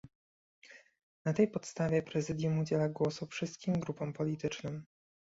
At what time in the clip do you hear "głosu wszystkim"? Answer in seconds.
2.89-3.73